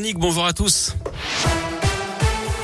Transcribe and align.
Bonjour 0.00 0.46
à 0.46 0.52
tous. 0.52 0.94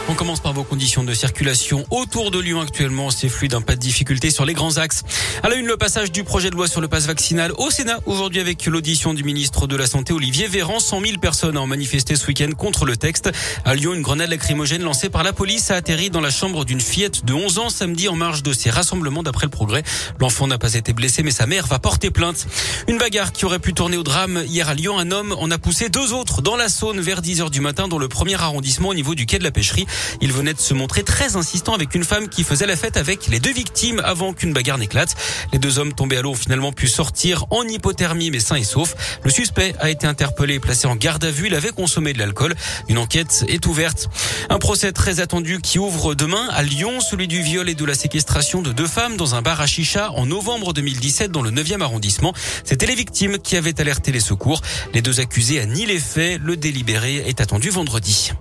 On 0.06 0.14
commence 0.14 0.40
par 0.40 0.52
vos 0.52 0.64
conditions 0.64 1.02
de 1.02 1.14
circulation 1.14 1.86
autour 1.90 2.30
de 2.30 2.38
Lyon 2.38 2.60
actuellement. 2.60 3.10
C'est 3.10 3.30
fluide, 3.30 3.54
un 3.54 3.62
pas 3.62 3.74
de 3.74 3.80
difficulté 3.80 4.30
sur 4.30 4.44
les 4.44 4.52
grands 4.52 4.76
axes. 4.76 5.02
À 5.42 5.48
la 5.48 5.54
une, 5.54 5.66
le 5.66 5.78
passage 5.78 6.12
du 6.12 6.24
projet 6.24 6.50
de 6.50 6.54
loi 6.54 6.68
sur 6.68 6.82
le 6.82 6.88
passe 6.88 7.06
vaccinal 7.06 7.52
au 7.56 7.70
Sénat 7.70 8.00
aujourd'hui 8.04 8.40
avec 8.40 8.66
l'audition 8.66 9.14
du 9.14 9.24
ministre 9.24 9.66
de 9.66 9.76
la 9.76 9.86
Santé 9.86 10.12
Olivier 10.12 10.46
Véran. 10.46 10.78
100 10.78 11.00
000 11.00 11.18
personnes 11.18 11.56
ont 11.56 11.66
manifesté 11.66 12.16
ce 12.16 12.26
week-end 12.26 12.50
contre 12.52 12.84
le 12.84 12.98
texte. 12.98 13.30
À 13.64 13.74
Lyon, 13.74 13.94
une 13.94 14.02
grenade 14.02 14.28
lacrymogène 14.28 14.82
lancée 14.82 15.08
par 15.08 15.22
la 15.22 15.32
police 15.32 15.70
a 15.70 15.76
atterri 15.76 16.10
dans 16.10 16.20
la 16.20 16.30
chambre 16.30 16.66
d'une 16.66 16.82
fillette 16.82 17.24
de 17.24 17.32
11 17.32 17.58
ans 17.58 17.70
samedi 17.70 18.06
en 18.08 18.14
marge 18.14 18.42
de 18.42 18.52
ses 18.52 18.68
rassemblements 18.68 19.22
d'après 19.22 19.46
le 19.46 19.50
progrès. 19.50 19.84
L'enfant 20.20 20.46
n'a 20.46 20.58
pas 20.58 20.74
été 20.74 20.92
blessé 20.92 21.22
mais 21.22 21.30
sa 21.30 21.46
mère 21.46 21.66
va 21.66 21.78
porter 21.78 22.10
plainte. 22.10 22.46
Une 22.88 22.98
bagarre 22.98 23.32
qui 23.32 23.46
aurait 23.46 23.58
pu 23.58 23.72
tourner 23.72 23.96
au 23.96 24.02
drame 24.02 24.44
hier 24.46 24.68
à 24.68 24.74
Lyon. 24.74 24.98
Un 24.98 25.10
homme 25.12 25.34
en 25.38 25.50
a 25.50 25.56
poussé 25.56 25.88
deux 25.88 26.12
autres 26.12 26.42
dans 26.42 26.56
la 26.56 26.68
Saône 26.68 27.00
vers 27.00 27.22
10 27.22 27.40
heures 27.40 27.50
du 27.50 27.62
matin 27.62 27.88
dans 27.88 27.98
le 27.98 28.08
premier 28.08 28.34
arrondissement 28.34 28.90
au 28.90 28.94
niveau 28.94 29.14
du 29.14 29.24
quai 29.24 29.38
de 29.38 29.44
la 29.44 29.50
pêcherie. 29.50 29.86
Il 30.20 30.32
venait 30.32 30.54
de 30.54 30.60
se 30.60 30.74
montrer 30.74 31.02
très 31.02 31.36
insistant 31.36 31.74
avec 31.74 31.94
une 31.94 32.04
femme 32.04 32.28
qui 32.28 32.44
faisait 32.44 32.66
la 32.66 32.76
fête 32.76 32.96
avec 32.96 33.26
les 33.28 33.40
deux 33.40 33.52
victimes 33.52 34.00
avant 34.04 34.32
qu'une 34.32 34.52
bagarre 34.52 34.78
n'éclate. 34.78 35.14
Les 35.52 35.58
deux 35.58 35.78
hommes 35.78 35.92
tombés 35.92 36.16
à 36.16 36.22
l'eau 36.22 36.30
ont 36.30 36.36
finalement 36.36 36.72
pu 36.72 36.88
sortir 36.88 37.46
en 37.50 37.62
hypothermie 37.62 38.30
mais 38.30 38.40
sains 38.40 38.56
et 38.56 38.64
saufs. 38.64 38.94
Le 39.22 39.30
suspect 39.30 39.74
a 39.80 39.90
été 39.90 40.06
interpellé 40.06 40.54
et 40.54 40.60
placé 40.60 40.86
en 40.86 40.96
garde 40.96 41.24
à 41.24 41.30
vue. 41.30 41.46
Il 41.46 41.54
avait 41.54 41.70
consommé 41.70 42.12
de 42.12 42.18
l'alcool. 42.18 42.54
Une 42.88 42.98
enquête 42.98 43.44
est 43.48 43.66
ouverte. 43.66 44.08
Un 44.50 44.58
procès 44.58 44.92
très 44.92 45.20
attendu 45.20 45.60
qui 45.60 45.78
ouvre 45.78 46.14
demain 46.14 46.48
à 46.52 46.62
Lyon, 46.62 47.00
celui 47.00 47.28
du 47.28 47.42
viol 47.42 47.68
et 47.68 47.74
de 47.74 47.84
la 47.84 47.94
séquestration 47.94 48.62
de 48.62 48.72
deux 48.72 48.86
femmes 48.86 49.16
dans 49.16 49.34
un 49.34 49.42
bar 49.42 49.60
à 49.60 49.66
chicha 49.66 50.10
en 50.12 50.26
novembre 50.26 50.72
2017 50.72 51.30
dans 51.30 51.42
le 51.42 51.50
9e 51.50 51.80
arrondissement. 51.80 52.34
C'était 52.64 52.86
les 52.86 52.94
victimes 52.94 53.38
qui 53.38 53.56
avaient 53.56 53.80
alerté 53.80 54.12
les 54.12 54.20
secours. 54.20 54.60
Les 54.92 55.02
deux 55.02 55.20
accusés 55.20 55.60
a 55.60 55.66
nié 55.66 55.86
les 55.86 55.98
faits. 55.98 56.40
Le 56.42 56.56
délibéré 56.56 57.16
est 57.26 57.40
attendu 57.40 57.70
vendredi. 57.70 58.32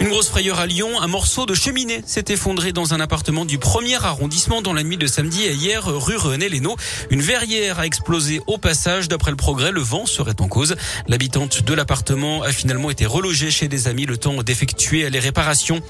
Une 0.00 0.08
grosse 0.10 0.28
frayeur 0.28 0.60
à 0.60 0.66
Lyon, 0.66 1.00
un 1.00 1.06
morceau 1.06 1.46
de 1.46 1.54
cheminée 1.54 2.02
s'est 2.04 2.24
effondré 2.28 2.72
dans 2.72 2.94
un 2.94 3.00
appartement 3.00 3.44
du 3.44 3.58
premier 3.58 3.94
arrondissement 3.94 4.60
dans 4.60 4.72
la 4.72 4.82
nuit 4.82 4.96
de 4.96 5.06
samedi 5.06 5.44
et 5.44 5.54
hier, 5.54 5.86
rue 5.86 6.16
René 6.16 6.48
Lénaud. 6.48 6.76
Une 7.10 7.22
verrière 7.22 7.78
a 7.78 7.86
explosé 7.86 8.40
au 8.46 8.58
passage. 8.58 9.08
D'après 9.08 9.30
le 9.30 9.36
progrès, 9.36 9.72
le 9.72 9.80
vent 9.80 10.04
serait 10.04 10.40
en 10.40 10.48
cause. 10.48 10.76
L'habitante 11.08 11.62
de 11.62 11.74
l'appartement 11.74 12.42
a 12.42 12.52
finalement 12.52 12.90
été 12.90 13.06
relogée 13.06 13.50
chez 13.50 13.68
des 13.68 13.88
amis 13.88 14.04
le 14.04 14.18
temps 14.18 14.42
d'effectuer 14.42 15.08
les 15.10 15.20
réparations. 15.20 15.80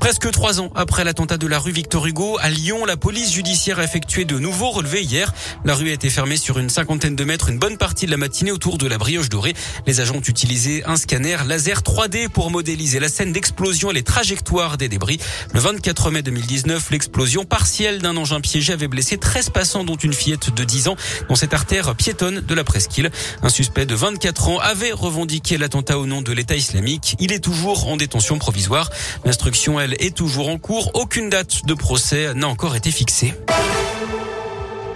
Presque 0.00 0.30
trois 0.30 0.60
ans 0.60 0.70
après 0.74 1.04
l'attentat 1.04 1.38
de 1.38 1.46
la 1.46 1.58
rue 1.58 1.72
Victor 1.72 2.06
Hugo, 2.06 2.36
à 2.40 2.50
Lyon, 2.50 2.84
la 2.84 2.96
police 2.96 3.32
judiciaire 3.32 3.78
a 3.78 3.84
effectué 3.84 4.24
de 4.24 4.38
nouveaux 4.38 4.70
relevés 4.70 5.02
hier. 5.02 5.32
La 5.64 5.74
rue 5.74 5.90
a 5.90 5.92
été 5.92 6.10
fermée 6.10 6.36
sur 6.36 6.58
une 6.58 6.68
cinquantaine 6.70 7.16
de 7.16 7.24
mètres 7.24 7.48
une 7.48 7.58
bonne 7.58 7.78
partie 7.78 8.06
de 8.06 8.10
la 8.10 8.16
matinée 8.16 8.52
autour 8.52 8.78
de 8.78 8.86
la 8.86 8.98
brioche 8.98 9.28
dorée. 9.28 9.54
Les 9.86 10.00
agents 10.00 10.16
ont 10.16 10.20
utilisé 10.20 10.84
un 10.84 10.96
scanner 10.96 11.38
laser 11.46 11.80
3D 11.80 12.28
pour 12.28 12.50
modéliser 12.50 13.00
la 13.00 13.08
scène 13.08 13.32
l'explosion 13.44 13.90
et 13.90 13.94
les 13.94 14.02
trajectoires 14.02 14.78
des 14.78 14.88
débris. 14.88 15.18
Le 15.52 15.60
24 15.60 16.10
mai 16.10 16.22
2019, 16.22 16.90
l'explosion 16.90 17.44
partielle 17.44 18.00
d'un 18.00 18.16
engin 18.16 18.40
piégé 18.40 18.72
avait 18.72 18.88
blessé 18.88 19.18
13 19.18 19.50
passants 19.50 19.84
dont 19.84 19.96
une 19.96 20.14
fillette 20.14 20.54
de 20.54 20.64
10 20.64 20.88
ans 20.88 20.96
dans 21.28 21.34
cette 21.34 21.52
artère 21.52 21.94
piétonne 21.94 22.40
de 22.40 22.54
la 22.54 22.64
presqu'île. 22.64 23.10
Un 23.42 23.50
suspect 23.50 23.84
de 23.84 23.94
24 23.94 24.48
ans 24.48 24.58
avait 24.60 24.92
revendiqué 24.92 25.58
l'attentat 25.58 25.98
au 25.98 26.06
nom 26.06 26.22
de 26.22 26.32
l'État 26.32 26.56
islamique. 26.56 27.16
Il 27.18 27.32
est 27.32 27.44
toujours 27.44 27.88
en 27.88 27.98
détention 27.98 28.38
provisoire. 28.38 28.88
L'instruction, 29.26 29.78
elle, 29.78 29.94
est 29.98 30.16
toujours 30.16 30.48
en 30.48 30.56
cours. 30.56 30.92
Aucune 30.94 31.28
date 31.28 31.66
de 31.66 31.74
procès 31.74 32.32
n'a 32.32 32.48
encore 32.48 32.76
été 32.76 32.90
fixée. 32.90 33.34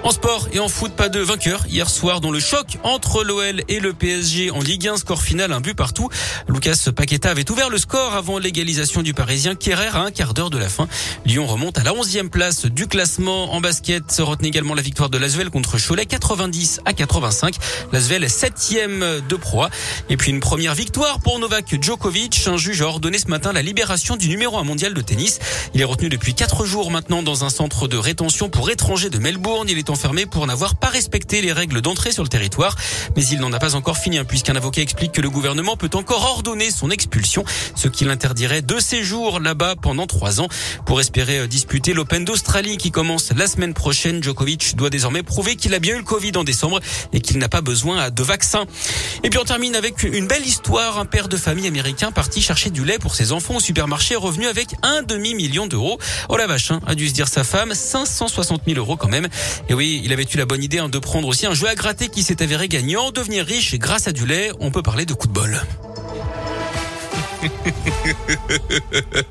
En 0.05 0.13
sport 0.13 0.49
et 0.53 0.61
en 0.61 0.69
foot, 0.69 0.93
pas 0.93 1.09
de 1.09 1.19
vainqueur 1.19 1.67
hier 1.67 1.91
soir 1.91 2.21
dans 2.21 2.31
le 2.31 2.39
choc 2.39 2.79
entre 2.85 3.25
l'OL 3.25 3.63
et 3.69 3.81
le 3.81 3.93
PSG 3.93 4.51
en 4.53 4.61
Ligue 4.61 4.87
1, 4.87 4.97
score 4.97 5.21
final 5.21 5.53
un 5.53 5.61
but 5.61 5.75
partout. 5.75 6.09
Lucas 6.49 6.89
Paqueta 6.95 7.31
avait 7.31 7.51
ouvert 7.51 7.69
le 7.69 7.79
score 7.79 8.15
avant 8.15 8.39
l'égalisation 8.39 9.03
du 9.03 9.13
Parisien 9.13 9.57
Kerrer 9.57 9.89
à 9.89 10.03
un 10.03 10.11
quart 10.13 10.35
d'heure 10.35 10.51
de 10.51 10.57
la 10.57 10.69
fin. 10.69 10.87
Lyon 11.27 11.47
remonte 11.47 11.79
à 11.79 11.83
la 11.83 11.93
11e 11.93 12.29
place 12.29 12.65
du 12.67 12.87
classement 12.87 13.53
en 13.53 13.61
basket. 13.61 14.13
Se 14.13 14.23
retenait 14.23 14.49
également 14.49 14.75
la 14.75 14.83
victoire 14.83 15.11
de 15.11 15.19
Lasvel 15.19 15.51
contre 15.51 15.79
Cholet 15.85 16.07
90 16.07 16.81
à 16.85 16.93
85. 16.93 17.57
Lasvel 17.93 18.23
est 18.23 18.45
7e 18.45 19.27
de 19.27 19.37
proie. 19.37 19.69
Et 20.09 20.17
puis 20.17 20.31
une 20.31 20.41
première 20.41 20.75
victoire 20.75 21.19
pour 21.19 21.41
Novak 21.41 21.83
Djokovic. 21.83 22.47
Un 22.47 22.57
juge 22.57 22.83
a 22.83 22.87
ordonné 22.87 23.19
ce 23.19 23.27
matin 23.27 23.53
la 23.53 23.63
libération 23.63 24.17
du 24.17 24.29
numéro 24.29 24.59
1 24.59 24.63
mondial 24.63 24.95
de 24.95 25.01
tennis. 25.01 25.41
Il 25.75 25.81
est 25.81 25.85
retenu 25.85 26.09
depuis 26.09 26.35
4 26.35 26.65
jours 26.65 26.93
maintenant 26.93 27.25
dans 27.25 27.45
un 27.45 27.51
centre 27.51 27.89
de 27.89 27.97
rétention 27.97 28.49
pour 28.49 28.71
étrangers 28.71 29.11
de 29.11 29.19
Melbourne. 29.19 29.69
Il 29.69 29.77
est 29.77 29.88
enfermé 29.91 30.27
pour 30.27 30.47
n'avoir 30.47 30.77
pas 30.77 30.89
respecté 30.89 31.41
les 31.43 31.53
règles 31.53 31.81
d'entrée 31.81 32.13
sur 32.13 32.23
le 32.23 32.29
territoire. 32.29 32.77
Mais 33.17 33.25
il 33.27 33.41
n'en 33.41 33.53
a 33.53 33.59
pas 33.59 33.75
encore 33.75 33.99
fini, 33.99 34.19
hein, 34.19 34.25
puisqu'un 34.25 34.57
avocat 34.57 34.83
explique 34.83 35.13
que 35.13 35.21
le 35.21 35.31
gouvernement 35.31 35.77
peut 35.77 35.91
encore 35.95 36.25
ordonner 36.25 36.71
son 36.71 36.91
expulsion, 36.91 37.45
ce 37.75 37.89
qui 37.89 38.05
l'interdirait 38.05 38.63
de 38.63 38.79
séjour 38.79 39.41
là-bas 39.41 39.77
pendant 39.81 40.07
trois 40.07 40.41
ans. 40.41 40.49
Pour 40.87 41.01
espérer 41.01 41.41
euh, 41.41 41.47
disputer 41.47 41.93
l'Open 41.95 42.25
d'Australie 42.25 42.77
qui 42.77 42.91
commence 42.91 43.33
la 43.37 43.47
semaine 43.47 43.75
prochaine, 43.75 44.23
Djokovic 44.23 44.77
doit 44.77 44.91
désormais 44.91 45.23
prouver 45.23 45.57
qu'il 45.57 45.75
a 45.75 45.79
bien 45.79 45.95
eu 45.95 45.99
le 45.99 46.05
Covid 46.05 46.33
en 46.37 46.45
décembre 46.45 46.81
et 47.13 47.21
qu'il 47.21 47.39
n'a 47.39 47.49
pas 47.49 47.61
besoin 47.61 48.11
de 48.11 48.23
vaccin. 48.23 48.67
Et 49.25 49.31
puis 49.31 49.39
on 49.39 49.45
termine 49.45 49.75
avec 49.75 50.03
une 50.03 50.27
belle 50.27 50.47
histoire. 50.47 50.99
Un 50.99 51.05
père 51.05 51.29
de 51.29 51.37
famille 51.37 51.67
américain 51.67 52.13
parti 52.13 52.41
chercher 52.41 52.71
du 52.71 52.85
lait 52.85 52.99
pour 52.99 53.15
ses 53.15 53.33
enfants 53.33 53.57
au 53.57 53.61
supermarché 53.61 54.15
est 54.15 54.19
revenu 54.19 54.47
avec 54.47 54.75
un 54.83 55.03
demi-million 55.03 55.67
d'euros. 55.67 55.99
Oh 56.29 56.37
la 56.37 56.47
vache, 56.47 56.71
hein, 56.71 56.81
a 56.87 56.95
dû 56.95 57.09
se 57.09 57.15
dire 57.15 57.29
sa 57.29 57.45
femme, 57.45 57.75
560 57.75 58.63
000 58.67 58.79
euros 58.79 58.97
quand 58.97 59.09
même. 59.09 59.29
Et 59.69 59.75
oui, 59.79 60.03
il 60.05 60.13
avait 60.13 60.25
eu 60.25 60.37
la 60.37 60.45
bonne 60.45 60.65
idée 60.65 60.81
hein, 60.81 60.89
de 60.89 60.99
prendre 60.99 61.29
aussi 61.29 61.47
un 61.47 61.55
jeu 61.55 61.69
à 61.69 61.77
gratter 61.77 62.09
qui 62.09 62.25
s'est 62.25 62.43
avéré 62.43 62.67
gagnant, 62.67 63.13
devenir 63.13 63.47
riche 63.47 63.77
grâce 63.77 64.09
à 64.09 64.13
du 64.13 64.27
lait. 64.27 64.51
On 64.59 64.73
peut 64.73 64.83
parler 64.83 65.07
de 65.07 65.15
coup 65.15 65.29
de 65.29 65.33
bol. 65.33 65.63